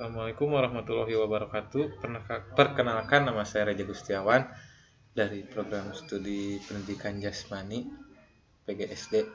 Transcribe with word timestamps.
Assalamualaikum 0.00 0.56
warahmatullahi 0.56 1.12
wabarakatuh. 1.12 2.00
Perkenalkan 2.56 3.20
nama 3.20 3.44
saya 3.44 3.68
Reja 3.68 3.84
Gustiawan 3.84 4.48
dari 5.12 5.44
program 5.44 5.92
studi 5.92 6.56
pendidikan 6.64 7.20
jasmani 7.20 7.84
PGSD. 8.64 9.28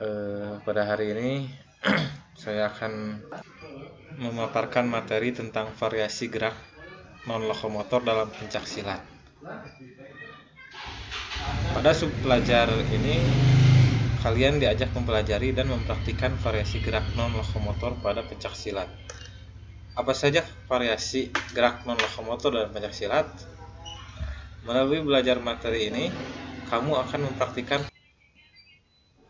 Eh, 0.00 0.52
pada 0.64 0.82
hari 0.88 1.12
ini 1.12 1.30
saya 2.40 2.72
akan 2.72 3.20
memaparkan 4.16 4.88
materi 4.88 5.36
tentang 5.36 5.68
variasi 5.76 6.32
gerak 6.32 6.56
non 7.28 7.44
lokomotor 7.44 8.00
dalam 8.00 8.32
pencak 8.32 8.64
silat. 8.64 9.04
Pada 11.76 11.92
sub 11.92 12.08
pelajar 12.24 12.72
ini 12.96 13.20
kalian 14.18 14.58
diajak 14.58 14.90
mempelajari 14.94 15.54
dan 15.54 15.70
mempraktikkan 15.70 16.34
variasi 16.42 16.82
gerak 16.82 17.06
non 17.14 17.30
lokomotor 17.34 17.94
pada 18.02 18.26
pencak 18.26 18.54
silat. 18.58 18.90
Apa 19.94 20.14
saja 20.14 20.42
variasi 20.66 21.30
gerak 21.54 21.86
non 21.86 21.98
lokomotor 21.98 22.50
dalam 22.50 22.70
pencak 22.74 22.94
silat? 22.94 23.30
Melalui 24.66 25.06
belajar 25.06 25.38
materi 25.38 25.86
ini, 25.86 26.10
kamu 26.66 26.98
akan 26.98 27.30
mempraktikkan 27.30 27.86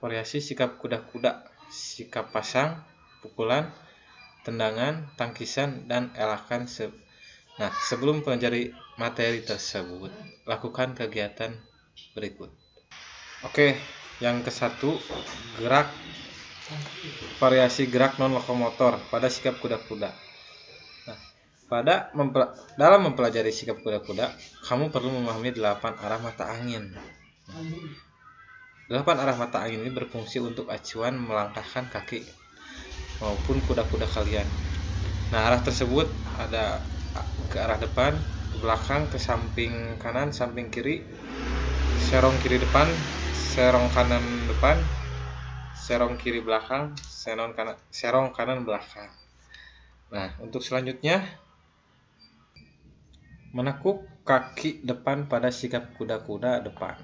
variasi 0.01 0.41
sikap 0.41 0.80
kuda-kuda, 0.80 1.45
sikap 1.69 2.33
pasang, 2.33 2.80
pukulan, 3.20 3.69
tendangan, 4.42 5.12
tangkisan, 5.20 5.84
dan 5.84 6.11
elakan. 6.16 6.64
Se 6.64 6.89
nah, 7.61 7.70
sebelum 7.70 8.25
pelajari 8.25 8.73
materi 8.97 9.45
tersebut, 9.45 10.11
lakukan 10.48 10.97
kegiatan 10.97 11.52
berikut. 12.16 12.50
Oke, 13.47 13.78
yang 14.18 14.42
ke 14.42 14.50
satu 14.50 14.98
gerak 15.58 15.90
variasi 17.38 17.86
gerak 17.88 18.18
non 18.18 18.34
lokomotor 18.34 18.98
pada 19.08 19.30
sikap 19.30 19.56
kuda-kuda. 19.62 20.10
Nah, 21.08 21.18
pada 21.70 22.10
mempel 22.12 22.50
dalam 22.75 23.08
mempelajari 23.08 23.55
sikap 23.55 23.80
kuda-kuda, 23.80 24.34
kamu 24.66 24.91
perlu 24.91 25.14
memahami 25.22 25.55
delapan 25.55 25.94
arah 26.02 26.20
mata 26.20 26.44
angin. 26.50 26.92
Delapan 28.91 29.16
arah 29.22 29.36
mata 29.38 29.64
angin 29.64 29.86
ini 29.86 29.92
berfungsi 29.94 30.42
untuk 30.42 30.69
acuan 30.69 31.16
melangkahkan 31.16 31.88
kaki 31.88 32.27
maupun 33.22 33.62
kuda-kuda 33.64 34.10
kalian. 34.10 34.50
Nah, 35.30 35.48
arah 35.48 35.62
tersebut 35.62 36.10
ada 36.36 36.82
ke 37.48 37.56
arah 37.56 37.80
depan, 37.80 38.19
ke 38.53 38.56
belakang, 38.60 39.08
ke 39.08 39.16
samping 39.16 39.97
kanan, 39.97 40.34
samping 40.34 40.69
kiri, 40.69 41.05
serong 41.97 42.36
kiri 42.41 42.60
depan, 42.60 42.92
serong 43.39 43.86
kanan 43.94 44.50
depan, 44.50 44.83
serong 45.78 46.19
kiri 46.19 46.42
belakang, 46.42 46.98
serong 46.98 47.55
kanan, 47.55 47.78
serong 47.94 48.34
kanan 48.34 48.67
belakang. 48.67 49.06
Nah, 50.11 50.34
untuk 50.42 50.58
selanjutnya 50.58 51.22
menekuk 53.55 54.03
kaki 54.27 54.83
depan 54.83 55.31
pada 55.31 55.48
sikap 55.55 55.94
kuda-kuda 55.97 56.61
depan. 56.66 56.98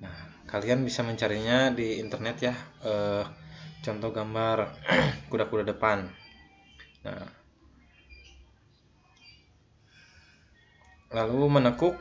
Nah, 0.00 0.16
kalian 0.48 0.86
bisa 0.86 1.02
mencarinya 1.02 1.74
di 1.74 1.98
internet 2.00 2.36
ya. 2.40 2.54
Eh, 2.86 3.24
contoh 3.84 4.14
gambar 4.14 4.58
kuda-kuda 5.30 5.64
depan. 5.66 6.08
Nah, 7.04 7.28
lalu 11.12 11.60
menekuk 11.60 11.94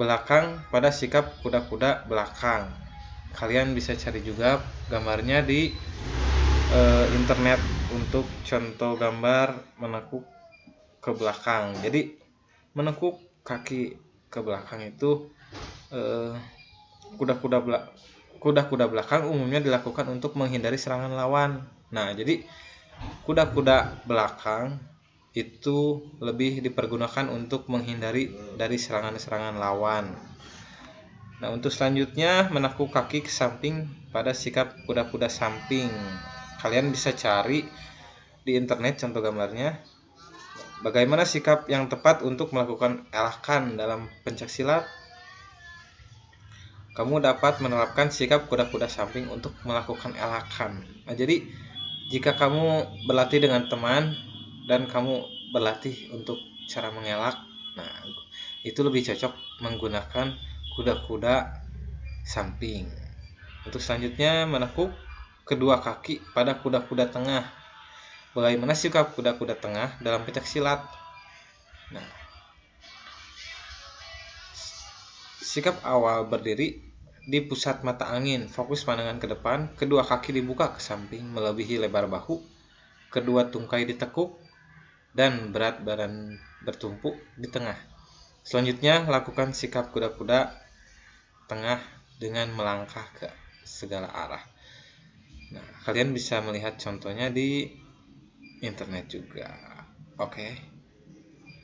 belakang 0.00 0.64
pada 0.72 0.88
sikap 0.88 1.44
kuda-kuda 1.44 2.08
belakang. 2.08 2.72
Kalian 3.36 3.76
bisa 3.76 3.92
cari 3.92 4.24
juga 4.24 4.64
gambarnya 4.88 5.44
di 5.44 5.68
e, 6.72 6.80
internet 7.12 7.60
untuk 7.92 8.24
contoh 8.40 8.96
gambar 8.96 9.76
menekuk 9.76 10.24
ke 11.04 11.12
belakang. 11.12 11.76
Jadi 11.84 12.16
menekuk 12.72 13.20
kaki 13.44 13.92
ke 14.32 14.40
belakang 14.40 14.88
itu 14.88 15.28
kuda-kuda 17.18 17.58
belak 17.58 17.84
kuda-kuda 18.40 18.88
belakang 18.88 19.28
umumnya 19.28 19.60
dilakukan 19.60 20.08
untuk 20.08 20.38
menghindari 20.38 20.80
serangan 20.80 21.12
lawan. 21.12 21.60
Nah, 21.92 22.14
jadi 22.16 22.40
kuda-kuda 23.28 24.06
belakang 24.08 24.80
itu 25.30 26.02
lebih 26.18 26.58
dipergunakan 26.58 27.30
untuk 27.30 27.70
menghindari 27.70 28.34
dari 28.58 28.74
serangan-serangan 28.74 29.54
lawan. 29.62 30.10
Nah, 31.40 31.48
untuk 31.54 31.70
selanjutnya 31.70 32.50
menekuk 32.50 32.90
kaki 32.90 33.24
ke 33.24 33.32
samping 33.32 33.88
pada 34.10 34.34
sikap 34.34 34.74
kuda-kuda 34.84 35.30
samping. 35.30 35.88
Kalian 36.60 36.92
bisa 36.92 37.14
cari 37.16 37.64
di 38.44 38.52
internet 38.58 39.00
contoh 39.00 39.22
gambarnya. 39.22 39.80
Bagaimana 40.84 41.24
sikap 41.24 41.68
yang 41.70 41.88
tepat 41.88 42.26
untuk 42.26 42.52
melakukan 42.52 43.08
elakan 43.14 43.78
dalam 43.78 44.10
pencak 44.26 44.50
silat? 44.52 44.84
Kamu 46.90 47.22
dapat 47.22 47.62
menerapkan 47.62 48.10
sikap 48.10 48.50
kuda-kuda 48.50 48.90
samping 48.90 49.30
untuk 49.30 49.54
melakukan 49.62 50.12
elakan. 50.18 50.82
Nah, 51.06 51.14
jadi 51.14 51.46
jika 52.10 52.34
kamu 52.34 52.84
berlatih 53.06 53.40
dengan 53.40 53.70
teman 53.70 54.12
dan 54.70 54.86
kamu 54.86 55.26
berlatih 55.50 56.14
untuk 56.14 56.38
cara 56.70 56.94
mengelak 56.94 57.34
nah 57.74 57.90
itu 58.62 58.86
lebih 58.86 59.02
cocok 59.02 59.64
menggunakan 59.64 60.36
kuda-kuda 60.76 61.60
samping. 62.24 62.86
Untuk 63.66 63.80
selanjutnya 63.80 64.46
menekuk 64.46 64.92
kedua 65.44 65.80
kaki 65.80 66.22
pada 66.36 66.56
kuda-kuda 66.60 67.10
tengah. 67.10 67.44
Bagaimana 68.36 68.78
sikap 68.78 69.16
kuda-kuda 69.18 69.58
tengah 69.58 69.98
dalam 69.98 70.22
pencak 70.22 70.46
silat? 70.46 70.84
Nah 71.90 72.06
sikap 75.42 75.82
awal 75.82 76.30
berdiri 76.30 76.78
di 77.26 77.38
pusat 77.42 77.82
mata 77.82 78.12
angin. 78.12 78.46
Fokus 78.46 78.86
pandangan 78.86 79.18
ke 79.18 79.26
depan 79.26 79.58
kedua 79.74 80.06
kaki 80.06 80.36
dibuka 80.36 80.70
ke 80.70 80.80
samping 80.80 81.26
melebihi 81.32 81.82
lebar 81.82 82.06
bahu 82.06 82.38
kedua 83.10 83.50
tungkai 83.50 83.82
ditekuk 83.88 84.38
dan 85.16 85.50
berat 85.50 85.82
badan 85.82 86.38
bertumpuk 86.62 87.18
di 87.36 87.50
tengah. 87.50 87.76
Selanjutnya, 88.46 89.04
lakukan 89.06 89.52
sikap 89.52 89.92
kuda-kuda 89.92 90.54
tengah 91.50 91.82
dengan 92.20 92.52
melangkah 92.54 93.04
ke 93.16 93.28
segala 93.66 94.08
arah. 94.08 94.44
Nah, 95.50 95.66
kalian 95.82 96.14
bisa 96.14 96.38
melihat 96.40 96.78
contohnya 96.78 97.28
di 97.28 97.66
internet 98.62 99.10
juga. 99.10 99.50
Oke. 100.20 100.56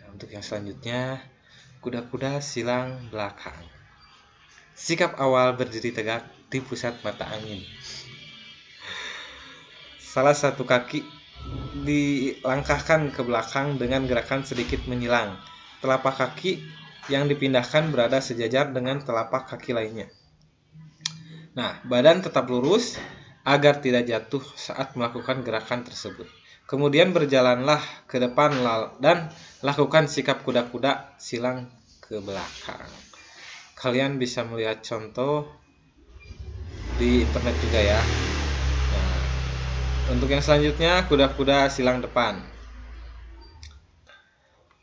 Nah, 0.02 0.10
untuk 0.10 0.32
yang 0.32 0.42
selanjutnya, 0.42 1.22
kuda-kuda 1.84 2.42
silang 2.42 3.08
belakang. 3.12 3.56
Sikap 4.76 5.16
awal 5.22 5.56
berdiri 5.56 5.94
tegak 5.94 6.26
di 6.50 6.58
pusat 6.60 6.98
mata 7.00 7.24
angin. 7.30 7.62
Salah 10.02 10.34
satu 10.34 10.64
kaki 10.64 11.04
dilangkahkan 11.86 13.12
ke 13.14 13.20
belakang 13.22 13.76
dengan 13.76 14.08
gerakan 14.08 14.42
sedikit 14.42 14.84
menyilang. 14.90 15.38
Telapak 15.84 16.18
kaki 16.18 16.64
yang 17.12 17.30
dipindahkan 17.30 17.94
berada 17.94 18.18
sejajar 18.18 18.74
dengan 18.74 18.98
telapak 18.98 19.46
kaki 19.54 19.76
lainnya. 19.76 20.10
Nah, 21.54 21.78
badan 21.86 22.20
tetap 22.20 22.50
lurus 22.50 22.98
agar 23.46 23.78
tidak 23.78 24.10
jatuh 24.10 24.42
saat 24.58 24.98
melakukan 24.98 25.46
gerakan 25.46 25.86
tersebut. 25.86 26.26
Kemudian 26.66 27.14
berjalanlah 27.14 27.78
ke 28.10 28.18
depan 28.18 28.58
dan 28.98 29.30
lakukan 29.62 30.10
sikap 30.10 30.42
kuda-kuda 30.42 31.14
silang 31.14 31.70
ke 32.02 32.18
belakang. 32.18 32.90
Kalian 33.78 34.18
bisa 34.18 34.42
melihat 34.42 34.82
contoh 34.82 35.46
di 36.98 37.22
internet 37.22 37.56
juga 37.62 37.78
ya. 37.78 38.02
Untuk 40.06 40.30
yang 40.30 40.38
selanjutnya, 40.38 41.02
kuda-kuda 41.10 41.66
silang 41.66 41.98
depan. 41.98 42.38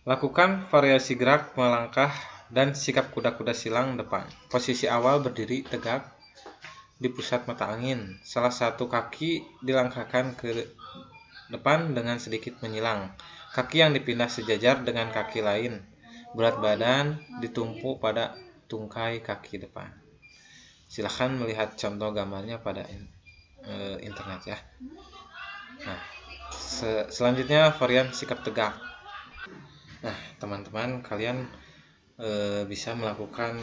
Lakukan 0.04 0.68
variasi 0.68 1.16
gerak, 1.16 1.56
melangkah, 1.56 2.12
dan 2.52 2.76
sikap 2.76 3.08
kuda-kuda 3.16 3.56
silang 3.56 3.96
depan. 3.96 4.28
Posisi 4.52 4.84
awal 4.84 5.24
berdiri 5.24 5.64
tegak 5.64 6.12
di 7.00 7.08
pusat 7.08 7.48
mata 7.48 7.72
angin. 7.72 8.20
Salah 8.20 8.52
satu 8.52 8.92
kaki 8.92 9.64
dilangkahkan 9.64 10.36
ke 10.36 10.76
depan 11.48 11.96
dengan 11.96 12.20
sedikit 12.20 12.60
menyilang. 12.60 13.16
Kaki 13.56 13.80
yang 13.80 13.96
dipindah 13.96 14.28
sejajar 14.28 14.84
dengan 14.84 15.08
kaki 15.08 15.40
lain. 15.40 15.88
Berat 16.36 16.60
badan 16.60 17.16
ditumpuk 17.40 18.04
pada 18.04 18.36
tungkai 18.68 19.24
kaki 19.24 19.64
depan. 19.64 19.88
Silahkan 20.92 21.32
melihat 21.32 21.80
contoh 21.80 22.12
gambarnya 22.12 22.60
pada 22.60 22.84
Eh, 23.64 23.98
internet 24.04 24.42
ya. 24.44 24.58
Nah, 25.82 26.02
se 26.54 27.10
selanjutnya 27.10 27.74
varian 27.74 28.14
sikap 28.14 28.46
tegak. 28.46 28.78
Nah, 30.06 30.18
teman-teman 30.38 31.02
kalian 31.02 31.50
e, 32.22 32.62
bisa 32.70 32.94
melakukan 32.94 33.58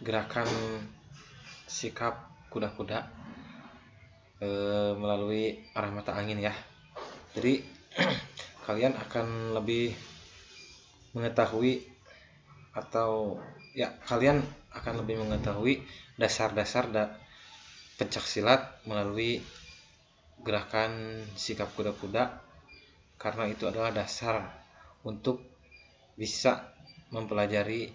gerakan 0.00 0.48
sikap 1.68 2.32
kuda-kuda 2.50 3.06
eh, 4.42 4.92
melalui 4.96 5.60
arah 5.76 5.92
mata 5.92 6.16
angin 6.16 6.40
ya. 6.40 6.54
Jadi 7.36 7.62
kalian 8.66 8.96
akan 8.96 9.54
lebih 9.54 9.94
mengetahui 11.14 11.84
atau 12.74 13.38
ya 13.74 13.92
kalian 14.06 14.42
akan 14.74 15.02
lebih 15.02 15.18
mengetahui 15.20 15.82
dasar-dasar 16.18 16.90
da 16.90 17.04
pencak 17.98 18.24
silat 18.24 18.62
melalui 18.86 19.42
gerakan 20.40 21.22
sikap 21.36 21.72
kuda-kuda 21.76 22.40
karena 23.20 23.44
itu 23.52 23.68
adalah 23.68 23.92
dasar 23.92 24.48
untuk 25.04 25.44
bisa 26.16 26.72
mempelajari 27.12 27.92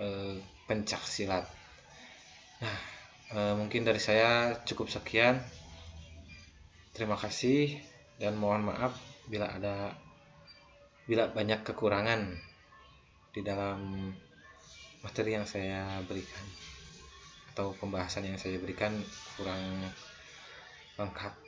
eh, 0.00 0.36
pencak 0.68 1.02
silat. 1.04 1.44
Nah, 2.60 2.78
eh, 3.32 3.54
mungkin 3.56 3.88
dari 3.88 4.00
saya 4.00 4.60
cukup 4.68 4.92
sekian. 4.92 5.40
Terima 6.92 7.14
kasih 7.14 7.78
dan 8.18 8.34
mohon 8.34 8.66
maaf 8.68 8.98
bila 9.30 9.46
ada 9.54 9.94
bila 11.06 11.30
banyak 11.30 11.62
kekurangan 11.62 12.36
di 13.32 13.40
dalam 13.40 14.10
materi 15.00 15.38
yang 15.38 15.46
saya 15.46 16.02
berikan 16.04 16.42
atau 17.54 17.70
pembahasan 17.78 18.26
yang 18.26 18.38
saya 18.38 18.58
berikan 18.58 18.92
kurang 19.38 19.62
lengkap. 20.98 21.47